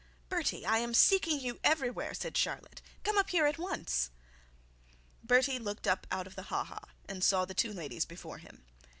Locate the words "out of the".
6.09-6.41